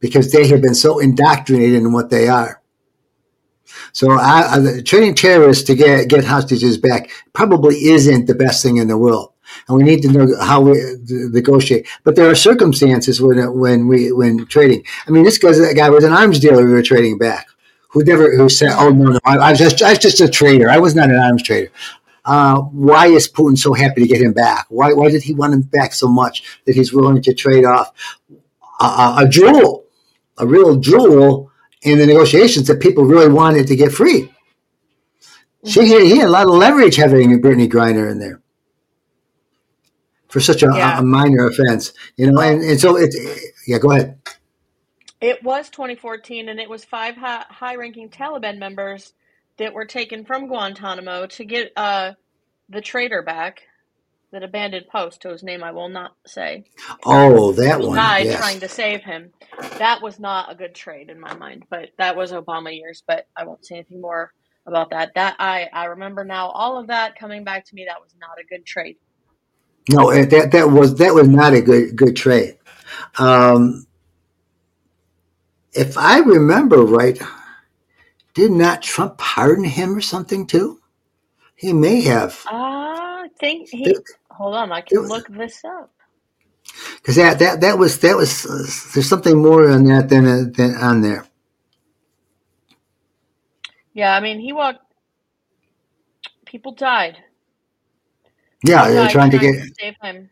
[0.00, 2.60] because they have been so indoctrinated in what they are.
[3.92, 8.88] So uh, trading terrorists to get, get hostages back probably isn't the best thing in
[8.88, 9.31] the world.
[9.68, 11.88] And we need to know how we negotiate.
[12.04, 14.84] But there are circumstances when, when we, when trading.
[15.06, 17.46] I mean, this guy's a guy was an arms dealer we were trading back
[17.88, 20.28] who never, who said, oh, no, no, I, I was just, I was just a
[20.28, 20.70] trader.
[20.70, 21.70] I was not an arms trader.
[22.24, 24.66] uh, why is Putin so happy to get him back?
[24.68, 27.92] Why, why did he want him back so much that he's willing to trade off
[28.80, 29.84] a, a jewel,
[30.38, 31.50] a real jewel
[31.82, 34.32] in the negotiations that people really wanted to get free?
[35.64, 38.41] She he had a lot of leverage having Brittney Griner in there
[40.32, 40.98] for such a, yeah.
[40.98, 42.40] a minor offense, you know.
[42.40, 43.14] And, and so it,
[43.66, 44.18] yeah, go ahead.
[45.20, 49.12] It was 2014, and it was five high-ranking Taliban members
[49.58, 52.12] that were taken from Guantanamo to get uh,
[52.70, 53.62] the traitor back,
[54.32, 56.64] that abandoned post, whose name I will not say.
[57.04, 57.94] Oh, that one.
[57.94, 58.38] Died yes.
[58.38, 59.30] trying to save him.
[59.78, 63.02] That was not a good trade in my mind, but that was Obama years.
[63.06, 64.32] But I won't say anything more
[64.66, 65.12] about that.
[65.14, 66.48] That I I remember now.
[66.48, 67.84] All of that coming back to me.
[67.86, 68.96] That was not a good trade.
[69.90, 72.58] No, that that was that was not a good good trade.
[73.18, 73.86] Um,
[75.74, 77.18] if I remember right,
[78.34, 80.80] did not Trump pardon him or something too?
[81.56, 82.40] He may have.
[82.46, 83.96] Uh, I think he.
[84.30, 85.90] Hold on, I can it, look this up.
[86.96, 90.44] Because that, that that was that was uh, there's something more on that than uh,
[90.54, 91.26] than on there.
[93.94, 94.80] Yeah, I mean he walked.
[96.46, 97.18] People died.
[98.64, 100.30] Yeah, they're trying, trying, to get save him.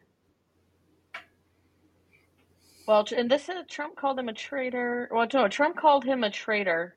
[2.87, 5.09] Well, and this is Trump called him a traitor.
[5.12, 6.97] Well, no, Trump called him a traitor.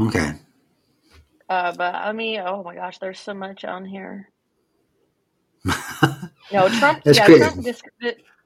[0.00, 0.32] Okay.
[1.48, 4.28] Uh, but I mean, oh my gosh, there's so much on here.
[6.52, 7.02] no, Trump.
[7.04, 7.38] yeah, crazy.
[7.38, 7.82] Trump dis-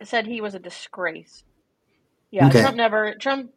[0.03, 1.45] said he was a disgrace.
[2.31, 2.61] Yeah, okay.
[2.63, 3.15] Trump never.
[3.15, 3.53] Trump.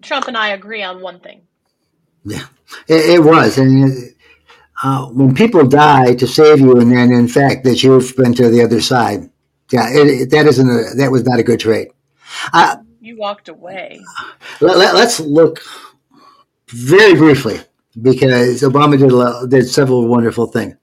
[0.00, 1.42] Trump and I agree on one thing.
[2.24, 2.46] Yeah,
[2.88, 4.14] it, it was, and
[4.84, 8.50] uh, when people die to save you, and then in fact that you've been to
[8.50, 9.30] the other side,
[9.72, 11.88] yeah, it, it, that isn't a, that was not a good trade.
[12.52, 13.98] Uh, you walked away.
[14.60, 15.62] Let, let, look
[16.68, 17.60] very briefly
[18.02, 20.74] because Obama did did several wonderful things.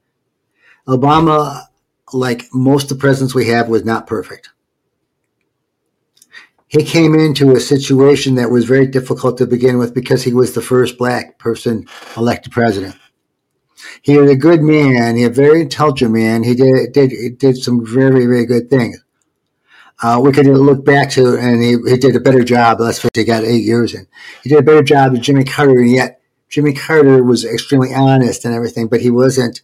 [0.87, 1.65] Obama,
[2.11, 4.49] like most of the presidents we have, was not perfect.
[6.67, 10.53] He came into a situation that was very difficult to begin with because he was
[10.53, 11.85] the first black person
[12.17, 12.95] elected president.
[14.01, 15.15] He was a good man.
[15.15, 16.43] He a very intelligent man.
[16.43, 19.03] He did did did some very very good things.
[20.03, 22.79] Uh, we could look back to, and he, he did a better job.
[22.79, 24.07] Let's face he got eight years in.
[24.41, 28.43] He did a better job than Jimmy Carter, and yet Jimmy Carter was extremely honest
[28.43, 29.61] and everything, but he wasn't.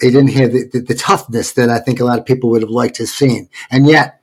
[0.00, 2.62] He didn't have the, the, the toughness that I think a lot of people would
[2.62, 4.18] have liked to have seen, and yet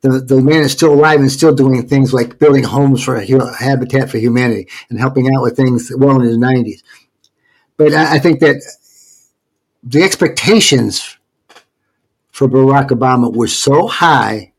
[0.00, 4.10] the, the man is still alive and still doing things like building homes for Habitat
[4.10, 6.82] for Humanity and helping out with things well in his 90s.
[7.76, 8.62] But I, I think that
[9.82, 11.16] the expectations
[12.30, 14.52] for Barack Obama were so high.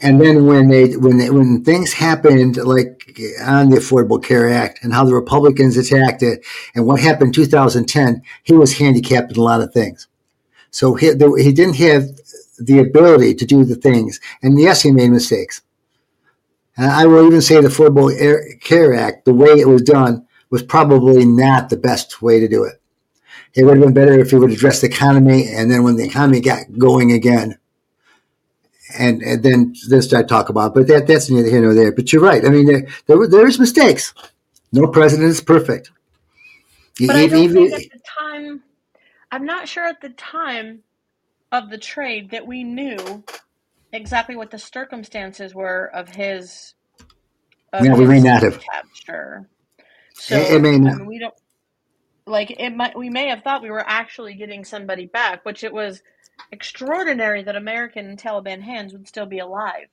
[0.00, 4.80] And then when they when they, when things happened like on the Affordable Care Act
[4.82, 6.44] and how the Republicans attacked it
[6.74, 10.06] and what happened in 2010, he was handicapped in a lot of things.
[10.70, 12.04] So he, he didn't have
[12.58, 14.20] the ability to do the things.
[14.42, 15.62] And yes, he made mistakes.
[16.76, 18.10] And I will even say the Affordable
[18.60, 22.64] Care Act, the way it was done, was probably not the best way to do
[22.64, 22.80] it.
[23.54, 26.04] It would have been better if he would address the economy, and then when the
[26.04, 27.58] economy got going again,
[28.98, 30.68] and, and then then start talk about.
[30.68, 30.74] It.
[30.74, 31.92] But that that's neither here nor there.
[31.92, 32.44] But you're right.
[32.44, 34.14] I mean, there there, there is mistakes.
[34.72, 35.90] No president is perfect.
[37.00, 38.62] But I don't think at the time.
[39.32, 40.82] I'm not sure at the time
[41.50, 43.24] of the trade that we knew
[43.92, 46.74] exactly what the circumstances were of his.
[47.72, 49.48] Of yeah, we may not have capture.
[50.18, 50.94] So may not.
[50.94, 51.34] I mean, we don't
[52.26, 55.72] like it might we may have thought we were actually getting somebody back, which it
[55.72, 56.02] was
[56.52, 59.86] extraordinary that American Taliban hands would still be alive.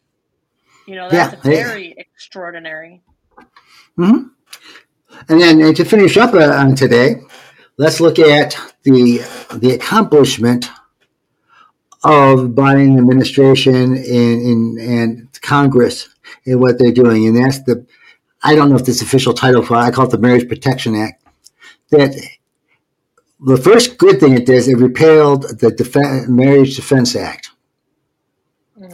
[0.88, 3.02] You know, that's yeah, very extraordinary.
[3.96, 4.28] hmm
[5.30, 7.22] And then and to finish up uh, on today,
[7.78, 9.20] let's look at the
[9.54, 10.70] the accomplishment
[12.04, 16.10] of Biden administration and, in and Congress
[16.46, 17.86] and what they're doing, and that's the
[18.44, 21.24] I don't know if this official title for I call it the Marriage Protection Act.
[21.92, 22.14] That
[23.40, 27.52] the first good thing it does, it repealed the Def- Marriage Defense Act,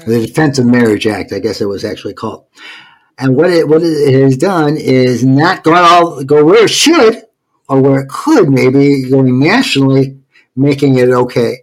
[0.05, 2.45] the Defense of Marriage Act, I guess it was actually called.
[3.17, 7.23] And what it what it has done is not go all go where it should
[7.67, 10.17] or where it could maybe going nationally,
[10.55, 11.57] making it okay.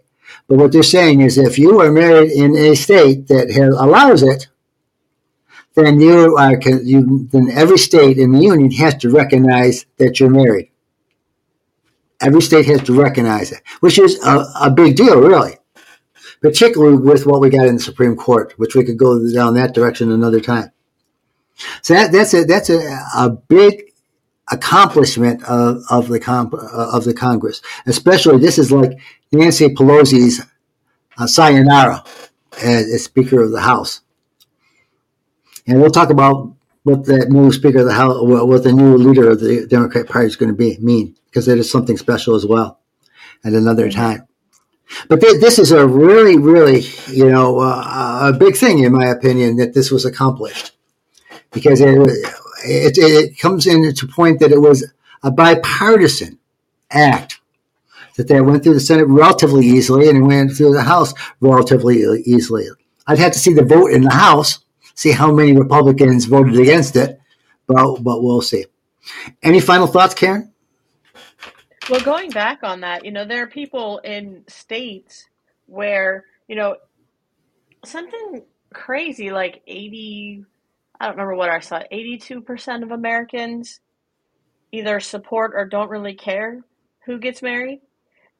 [0.47, 4.23] But what they're saying is if you are married in a state that has, allows
[4.23, 4.47] it,
[5.77, 10.29] then you are you then every state in the union has to recognize that you're
[10.29, 10.71] married.
[12.19, 15.57] Every state has to recognize it, which is a, a big deal, really.
[16.41, 19.75] Particularly with what we got in the Supreme Court, which we could go down that
[19.75, 20.71] direction another time.
[21.83, 22.79] So that, that's a that's a,
[23.15, 23.93] a big
[24.51, 27.61] accomplishment of, of the comp, uh, of the Congress.
[27.85, 28.97] Especially, this is like
[29.31, 30.41] Nancy Pelosi's
[31.17, 32.03] uh, sayonara
[32.63, 34.01] as, as Speaker of the House.
[35.67, 36.53] And we'll talk about
[36.83, 40.27] what that new Speaker of the House, what the new leader of the Democratic Party
[40.27, 42.79] is going to be mean, because it is something special as well
[43.43, 44.27] at another time.
[45.09, 49.07] But th- this is a really, really, you know, uh, a big thing in my
[49.07, 50.71] opinion that this was accomplished
[51.51, 51.97] because it,
[52.65, 54.89] it, it comes in to point that it was
[55.23, 56.39] a bipartisan
[56.89, 57.41] act
[58.15, 62.67] that they went through the Senate relatively easily and went through the House relatively easily.
[63.05, 64.59] I'd have to see the vote in the House,
[64.97, 67.21] see how many Republicans voted against it,
[67.67, 68.65] but, but we'll see.
[69.43, 70.51] Any final thoughts, Karen?
[71.89, 75.29] Well, going back on that, you know, there are people in states
[75.67, 76.75] where, you know,
[77.85, 78.43] something
[78.73, 80.43] crazy like 80,
[80.99, 83.79] I don't remember what I saw, 82% of Americans
[84.71, 86.61] either support or don't really care
[87.05, 87.81] who gets married.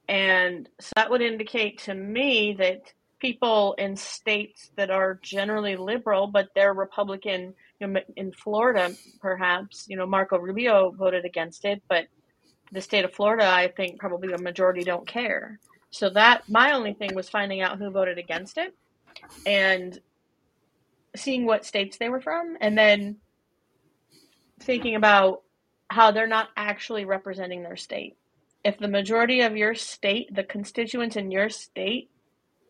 [0.10, 6.28] And so that would indicate to me that people in states that are generally liberal,
[6.28, 11.82] but they're Republican, you know, in Florida, perhaps, you know, Marco Rubio voted against it,
[11.88, 12.08] but
[12.72, 15.60] the state of Florida, I think probably a majority don't care.
[15.90, 18.76] So that my only thing was finding out who voted against it
[19.46, 20.00] and
[21.16, 23.18] seeing what states they were from and then
[24.60, 25.44] thinking about
[25.90, 28.18] how they're not actually representing their state.
[28.64, 32.10] If the majority of your state, the constituents in your state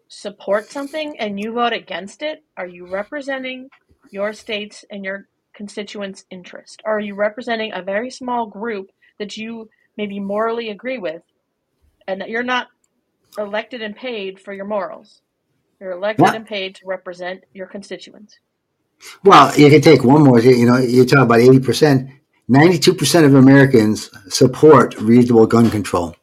[0.07, 3.69] support something and you vote against it, are you representing
[4.11, 6.81] your state's and your constituents' interest?
[6.85, 11.23] Or are you representing a very small group that you maybe morally agree with,
[12.07, 12.67] and that you're not
[13.37, 15.21] elected and paid for your morals.
[15.79, 18.39] You're elected and paid to represent your constituents.
[19.23, 20.39] Well, you can take one more.
[20.39, 22.09] You know, you talk about eighty percent.
[22.47, 26.15] Ninety-two percent of Americans support reasonable gun control.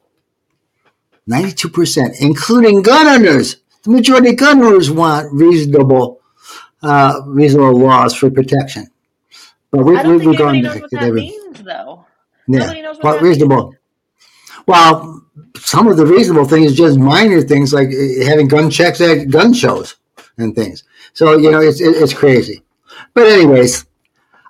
[1.27, 3.57] Ninety-two percent, including gun owners.
[3.85, 6.19] The majority of gun owners want reasonable,
[6.81, 8.87] uh, reasonable laws for protection.
[9.69, 12.05] But we, I don't we, think anybody knows what that means, though.
[12.47, 12.59] Yeah.
[12.59, 13.63] Nobody knows what, what reasonable.
[13.63, 13.79] Means.
[14.67, 15.25] Well,
[15.55, 19.29] some of the reasonable things is just minor things like eh, having gun checks at
[19.29, 19.95] gun shows
[20.37, 20.83] and things.
[21.13, 22.63] So you know, it's it's crazy.
[23.13, 23.85] But anyways,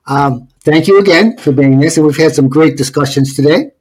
[0.08, 3.72] um, thank you again for being this, and we've had some great discussions today.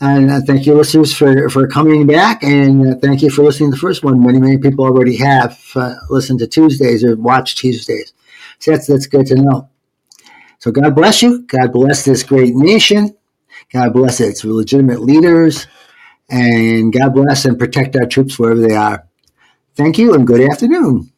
[0.00, 2.42] And uh, thank you, listeners, for, for coming back.
[2.42, 4.22] And uh, thank you for listening to the first one.
[4.22, 8.12] Many, many people already have uh, listened to Tuesdays or watched Tuesdays.
[8.58, 9.70] So that's, that's good to know.
[10.58, 11.42] So God bless you.
[11.42, 13.16] God bless this great nation.
[13.72, 15.66] God bless its legitimate leaders.
[16.28, 19.06] And God bless and protect our troops wherever they are.
[19.76, 21.10] Thank you and good afternoon.